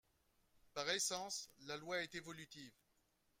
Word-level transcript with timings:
Par 0.73 0.89
essence, 0.89 1.51
la 1.67 1.77
loi 1.77 2.01
est 2.01 2.15
évolutive. 2.15 2.73